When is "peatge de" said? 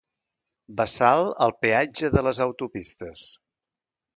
1.65-2.25